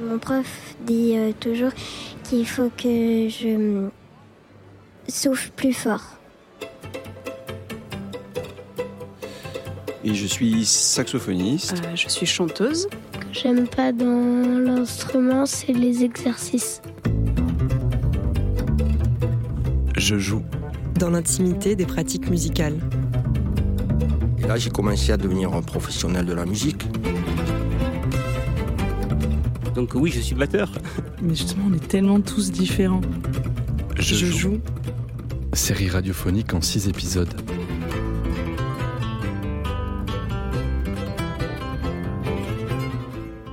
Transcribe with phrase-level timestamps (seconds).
[0.00, 1.72] Mon prof dit euh, toujours
[2.22, 3.88] qu'il faut que je
[5.08, 6.02] souffle plus fort.
[10.04, 11.82] Et je suis saxophoniste.
[11.84, 12.86] Euh, je suis chanteuse.
[13.12, 16.80] Ce que j'aime pas dans l'instrument, c'est les exercices.
[19.96, 20.44] Je joue.
[21.00, 22.78] Dans l'intimité des pratiques musicales.
[24.38, 26.86] Et là, j'ai commencé à devenir un professionnel de la musique.
[29.78, 30.72] Donc oui, je suis batteur.
[31.22, 33.00] Mais justement, on est tellement tous différents.
[33.96, 34.58] Je, joue.
[35.52, 37.32] Série radiophonique en six épisodes.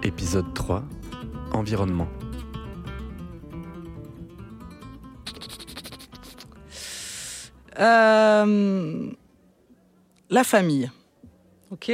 [0.02, 0.84] Épisode 3.
[1.54, 2.08] Environnement.
[7.80, 9.12] Euh,
[10.32, 10.90] la famille.
[11.70, 11.92] Ok?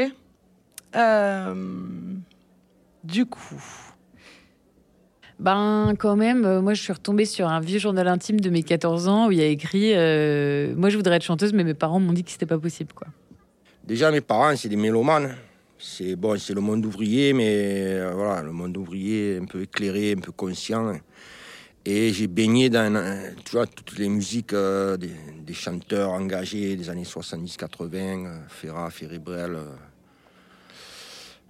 [0.96, 2.16] Euh,
[3.04, 3.91] Du coup,
[5.42, 8.62] Ben, quand même, euh, moi, je suis retombée sur un vieux journal intime de mes
[8.62, 11.74] 14 ans où il y a écrit euh, Moi, je voudrais être chanteuse, mais mes
[11.74, 13.08] parents m'ont dit que c'était pas possible, quoi.
[13.84, 15.36] Déjà, mes parents, c'est des mélomanes.
[15.80, 20.14] C'est bon, c'est le monde ouvrier, mais euh, voilà, le monde ouvrier un peu éclairé,
[20.16, 20.94] un peu conscient.
[21.86, 22.94] Et j'ai baigné dans
[23.44, 25.10] tu vois, toutes les musiques des,
[25.44, 29.58] des chanteurs engagés des années 70-80, euh, Ferrat, Ferry-Brel,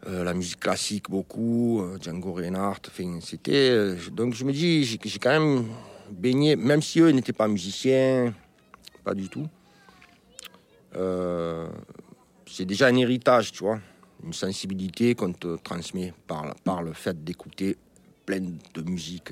[0.07, 2.81] euh, la musique classique beaucoup, euh, Django Reinhardt.
[3.21, 5.67] C'était euh, donc je me dis, j'ai quand même
[6.09, 8.33] baigné, même si eux n'étaient pas musiciens,
[9.03, 9.47] pas du tout.
[12.47, 13.79] C'est déjà un héritage, tu vois,
[14.23, 17.77] une sensibilité qu'on te transmet par, par le fait d'écouter
[18.25, 19.31] plein de musique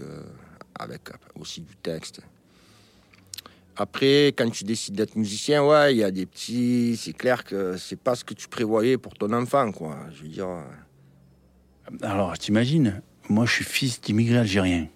[0.76, 1.02] avec
[1.36, 2.22] aussi du texte.
[3.81, 6.97] Après, quand tu décides d'être musicien, ouais, il y a des petits.
[6.97, 9.97] C'est clair que c'est pas ce que tu prévoyais pour ton enfant, quoi.
[10.13, 10.49] Je veux dire.
[10.49, 14.88] euh, Alors, t'imagines, moi je suis fils d'immigrés algériens,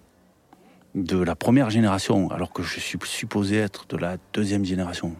[0.94, 5.16] de la première génération, alors que je suis supposé être de la deuxième génération,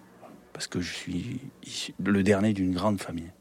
[0.52, 1.40] parce que je suis
[2.04, 3.32] le dernier d'une grande famille.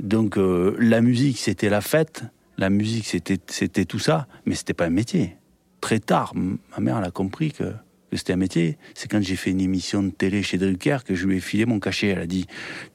[0.00, 2.22] Donc euh, la musique c'était la fête,
[2.56, 5.36] la musique c'était tout ça, mais c'était pas un métier.
[5.80, 7.74] Très tard, ma mère elle a compris que,
[8.16, 8.78] c'était un métier.
[8.94, 11.66] C'est quand j'ai fait une émission de télé chez Drucker que je lui ai filé
[11.66, 12.08] mon cachet.
[12.08, 12.46] Elle a dit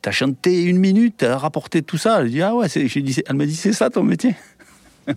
[0.02, 2.22] T'as chanté une minute, t'as rapporté tout ça.
[2.22, 4.35] Elle dit Ah ouais, dit, elle m'a dit C'est ça ton métier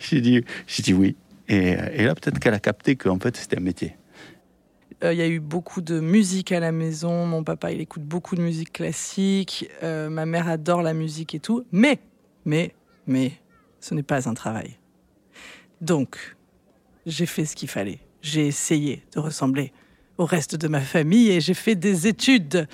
[0.00, 0.42] J'ai dit,
[0.78, 1.16] dit oui.
[1.48, 3.96] Et, euh, et là, peut-être qu'elle a capté qu'en fait, c'était un métier.
[5.02, 7.26] euh, il y a eu beaucoup de musique à la maison.
[7.26, 9.68] Mon papa, il écoute beaucoup de musique classique.
[9.82, 11.64] Euh, ma mère adore la musique et tout.
[11.72, 11.98] Mais,
[12.44, 12.74] mais,
[13.06, 13.32] mais,
[13.80, 14.78] ce n'est pas un travail.
[15.80, 16.36] Donc,
[17.04, 18.00] j'ai fait ce qu'il fallait.
[18.24, 19.70] J'ai essayé de ressembler
[20.16, 22.66] au reste de ma famille et j'ai fait des études.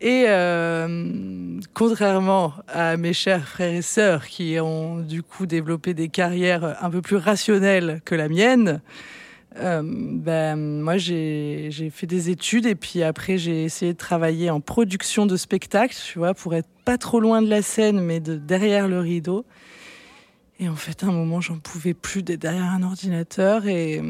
[0.00, 6.08] Et euh, contrairement à mes chers frères et sœurs qui ont du coup développé des
[6.08, 8.80] carrières un peu plus rationnelles que la mienne,
[9.56, 14.60] euh, ben, moi j'ai fait des études et puis après j'ai essayé de travailler en
[14.60, 18.36] production de spectacles, tu vois, pour être pas trop loin de la scène mais de
[18.36, 19.44] derrière le rideau.
[20.60, 24.02] Et en fait, à un moment, j'en pouvais plus d'être derrière un ordinateur et,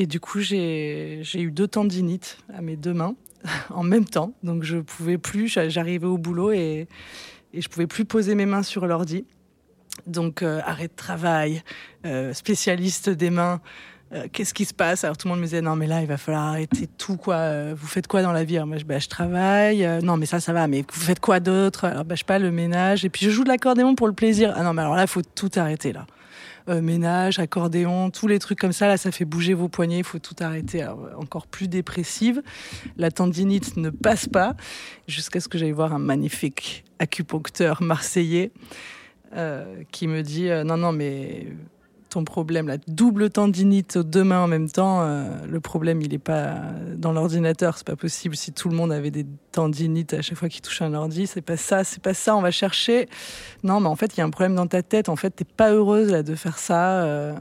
[0.00, 3.14] et du coup, j'ai eu deux tendinites à mes deux mains
[3.70, 4.32] en même temps.
[4.42, 6.88] Donc, je pouvais plus, j'a- j'arrivais au boulot et,
[7.52, 9.24] et je pouvais plus poser mes mains sur l'ordi.
[10.06, 11.62] Donc, euh, arrêt de travail,
[12.06, 13.60] euh, spécialiste des mains.
[14.14, 15.04] euh, Qu'est-ce qui se passe?
[15.04, 17.74] Alors tout le monde me disait non mais là il va falloir arrêter tout quoi.
[17.74, 18.58] Vous faites quoi dans la vie?
[18.60, 19.86] Moi je, bah, travaille.
[20.02, 20.66] Non mais ça ça va.
[20.68, 21.84] Mais vous faites quoi d'autre?
[21.84, 23.04] Alors bah, je pas le ménage.
[23.04, 24.52] Et puis je joue de l'accordéon pour le plaisir.
[24.56, 26.06] Ah non mais alors là faut tout arrêter là.
[26.68, 29.98] Euh, ménage, accordéon, tous les trucs comme ça là ça fait bouger vos poignets.
[29.98, 30.84] Il faut tout arrêter.
[31.16, 32.42] Encore plus dépressive.
[32.96, 34.54] La tendinite ne passe pas
[35.08, 38.52] jusqu'à ce que j'aille voir un magnifique acupuncteur marseillais
[39.36, 41.46] euh, qui me dit euh, non non mais
[42.10, 46.10] ton problème, la double tendinite aux deux mains en même temps, euh, le problème, il
[46.10, 46.56] n'est pas
[46.96, 48.36] dans l'ordinateur, c'est pas possible.
[48.36, 51.40] Si tout le monde avait des tendinites à chaque fois qu'il touche un ordi, c'est
[51.40, 53.08] pas ça, c'est pas ça, on va chercher.
[53.62, 55.08] Non, mais en fait, il y a un problème dans ta tête.
[55.08, 57.02] En fait, t'es pas heureuse là, de faire ça.
[57.04, 57.34] euh,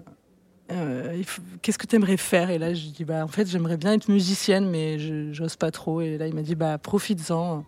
[0.71, 1.21] euh,
[1.61, 2.49] Qu'est-ce que tu aimerais faire?
[2.49, 4.97] Et là, je dis, bah, en fait, j'aimerais bien être musicienne, mais
[5.33, 6.01] j'ose pas trop.
[6.01, 7.65] Et là, il m'a dit, bah, profites-en.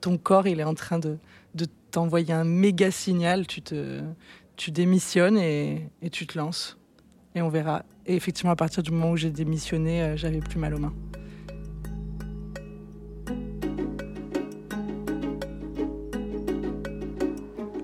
[0.00, 1.16] Ton corps, il est en train de
[1.90, 3.46] t'envoyer un méga signal.
[3.46, 4.00] Tu te,
[4.56, 6.78] tu démissionnes et, et tu te lances.
[7.34, 7.84] Et on verra.
[8.06, 10.94] Et effectivement, à partir du moment où j'ai démissionné, euh, j'avais plus mal aux mains.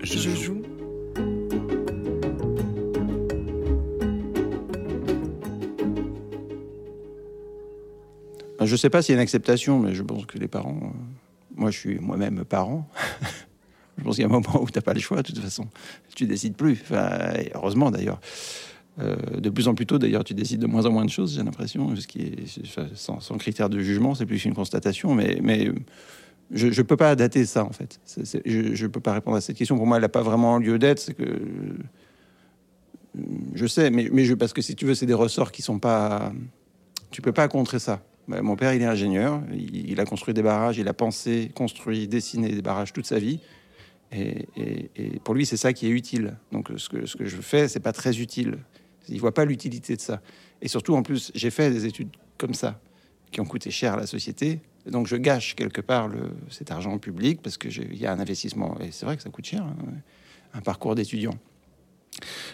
[0.03, 0.61] Je, joue.
[8.63, 10.79] Je ne sais pas s'il y a une acceptation, mais je pense que les parents.
[10.81, 10.97] euh,
[11.55, 12.87] moi, je suis moi-même parent.
[14.01, 15.37] je pense qu'il y a un moment où tu n'as pas le choix, de toute
[15.37, 15.67] façon.
[16.15, 16.83] Tu décides plus.
[17.53, 18.19] Heureusement d'ailleurs.
[18.99, 21.35] Euh, de plus en plus tôt, d'ailleurs, tu décides de moins en moins de choses,
[21.35, 21.93] j'ai l'impression,
[22.93, 25.71] sans, sans, critère de jugement, c'est plus une constatation, mais,
[26.51, 28.01] je ne peux pas dater ça, en fait.
[28.45, 29.77] je ne peux pas répondre à cette question.
[29.77, 31.13] Pour moi, elle n'a pas vraiment lieu d'être.
[31.13, 31.23] Que
[33.53, 36.33] je sais, mais, parce que si tu veux, c'est des ressorts qui sont pas.
[37.11, 38.01] Tu peux pas contrer ça.
[38.27, 39.41] Bah, mon père, il est ingénieur.
[39.53, 40.77] Il, a construit des barrages.
[40.77, 43.39] Il a pensé, construit, dessiné des barrages toute sa vie.
[44.13, 46.37] Et, pour lui, c'est ça qui est utile.
[46.51, 48.57] Donc, ce que, je fais, c'est pas très utile.
[49.07, 50.21] Il voit pas l'utilité de ça.
[50.61, 52.79] Et surtout, en plus, j'ai fait des études comme ça,
[53.31, 54.59] qui ont coûté cher à la société.
[54.85, 58.77] Donc, je gâche quelque part le, cet argent public parce qu'il y a un investissement.
[58.81, 59.75] Et c'est vrai que ça coûte cher, hein,
[60.53, 61.35] un parcours d'étudiant.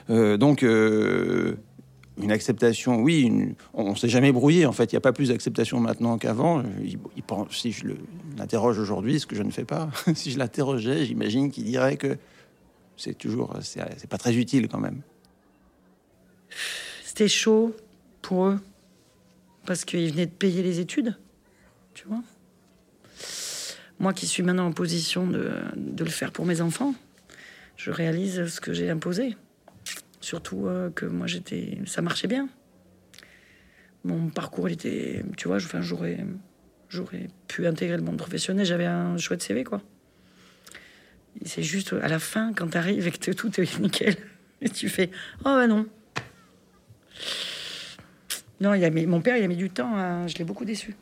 [0.09, 1.57] Euh, donc, euh,
[2.21, 4.65] une acceptation, oui, on ne s'est jamais brouillé.
[4.65, 6.63] En fait, il n'y a pas plus d'acceptation maintenant qu'avant.
[6.83, 6.97] Il,
[7.51, 7.87] si je
[8.37, 12.17] l'interroge aujourd'hui, ce que je ne fais pas, si je l'interrogeais, j'imagine qu'il dirait que
[12.95, 15.01] c'est toujours, c'est pas très utile quand même.
[17.03, 17.75] C'était chaud
[18.21, 18.59] pour eux
[19.65, 21.15] parce qu'ils venaient de payer les études,
[21.93, 22.23] tu vois.
[23.99, 26.93] Moi qui suis maintenant en position de, de le faire pour mes enfants,
[27.77, 29.37] je réalise ce que j'ai imposé.
[30.19, 32.49] Surtout euh, que moi, j'étais, ça marchait bien.
[34.03, 36.25] Mon parcours, il était, tu vois, enfin, j'aurais,
[36.89, 38.65] j'aurais pu intégrer le monde professionnel.
[38.65, 39.81] J'avais un chouette CV, quoi.
[41.45, 44.15] C'est juste à la fin, quand tu arrives et que tout est nickel,
[44.61, 45.11] et tu fais,
[45.41, 45.85] oh ben non.
[48.59, 50.27] Non, il a mis, mon père, il a mis du temps.
[50.27, 50.95] je l'ai beaucoup déçu.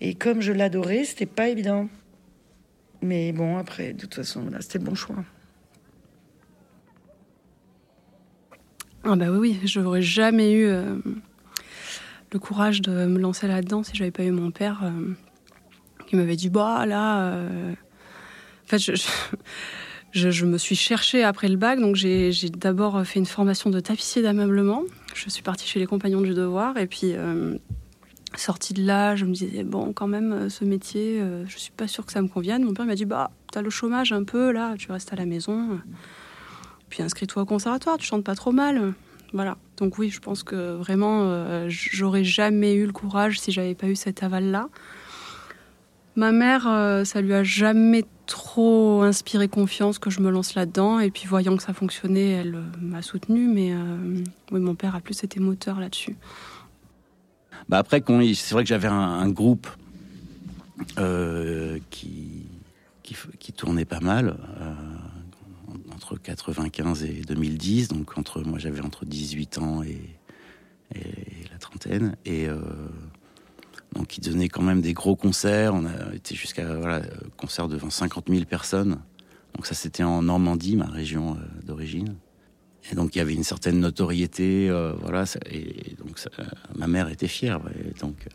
[0.00, 1.88] Et comme je l'adorais, c'était pas évident.
[3.02, 5.24] Mais bon, après, de toute façon, là, c'était le bon choix.
[9.02, 10.96] Ah bah oui, oui, je n'aurais jamais eu euh,
[12.32, 15.14] le courage de me lancer là-dedans si j'avais pas eu mon père euh,
[16.06, 17.32] qui m'avait dit bah là.
[17.32, 23.18] Euh, en fait, je, je, me suis cherchée après le bac, donc j'ai d'abord fait
[23.18, 24.84] une formation de tapissier d'ameublement.
[25.14, 27.14] Je suis partie chez les Compagnons du Devoir et puis
[28.36, 32.06] sortie de là, je me disais bon quand même ce métier, je suis pas sûre
[32.06, 32.62] que ça me convienne.
[32.62, 35.26] Mon père m'a dit bah t'as le chômage un peu là, tu restes à la
[35.26, 35.80] maison.
[36.90, 38.94] Puis inscris-toi au conservatoire, tu chantes pas trop mal.
[39.32, 39.56] Voilà.
[39.80, 43.86] Donc oui, je pense que vraiment, euh, j'aurais jamais eu le courage si j'avais pas
[43.86, 44.68] eu cet aval-là.
[46.16, 51.00] Ma mère, euh, ça lui a jamais trop inspiré confiance que je me lance là-dedans.
[51.00, 53.48] Et puis voyant que ça fonctionnait, elle euh, m'a soutenue.
[53.48, 53.72] Mais
[54.52, 56.16] oui, mon père a plus été moteur là-dessus.
[57.70, 58.02] Bah après,
[58.34, 59.68] c'est vrai que j'avais un, groupe
[61.90, 62.46] qui,
[63.02, 64.36] qui, tournait pas mal
[66.00, 69.98] entre 95 et 2010, donc entre moi j'avais entre 18 ans et,
[71.52, 72.58] la trentaine, et euh,
[73.94, 75.72] donc il donnait quand même des gros concerts.
[75.72, 77.02] On a été jusqu'à voilà
[77.36, 78.98] concert devant 50 000 personnes.
[79.54, 82.16] Donc ça c'était en Normandie, ma région euh, d'origine.
[82.90, 85.24] Et donc il y avait une certaine notoriété, euh, voilà.
[85.48, 86.18] et donc
[86.76, 87.60] ma mère était fière.
[88.00, 88.26] donc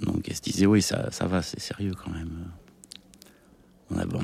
[0.00, 2.52] donc elle se disait oui ça ça va, c'est sérieux quand même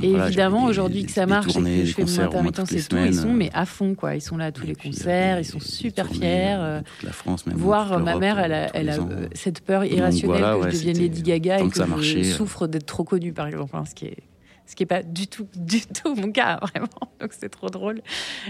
[0.03, 3.15] et évidemment, aujourd'hui que ça marche et que je fais mon intermittence et tout, ils
[3.15, 4.15] sont mais à fond, quoi.
[4.15, 6.57] Ils sont là à tous les concerts, ils sont super fiers.
[6.59, 8.99] Euh, la France, même Voir ma mère, elle a, elle a
[9.33, 13.33] cette peur irrationnelle que je devienne Lady Gaga et que, je souffre d'être trop connue,
[13.33, 13.77] par exemple.
[13.77, 14.19] Hein, ce qui est
[14.69, 16.89] ce qui est pas du tout, du tout mon cas, vraiment.
[17.21, 18.03] Donc c'est trop drôle.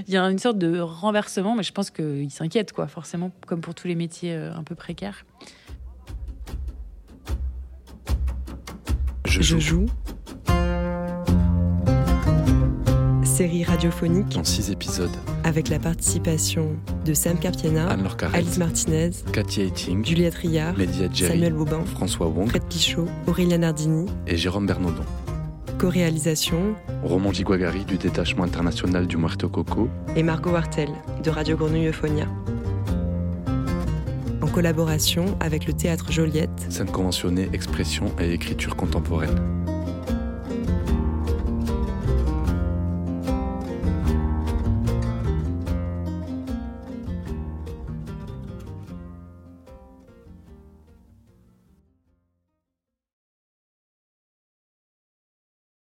[0.06, 3.60] Il y a une sorte de renversement, mais je pense qu'ils s'inquiètent, quoi, forcément, comme
[3.60, 5.24] pour tous les métiers euh, un peu précaires.
[9.26, 9.86] Je joue
[13.38, 17.96] série radiophonique en six épisodes avec la participation de Sam Carpiena,
[18.32, 20.74] Alice Martinez, Katia Etting, Juliette Rillard,
[21.14, 25.04] Samuel Bobin, François Wong, Fred Pichot, Aurélien Nardini et Jérôme Bernaudon.
[25.78, 30.88] Co-réalisation Roman Giguagari du détachement international du Muerto Coco et Margot Wartel
[31.22, 32.26] de Radio Grenouille Euphonia.
[34.42, 39.38] En collaboration avec le théâtre Joliette, scène conventionnée, expression et écriture contemporaine.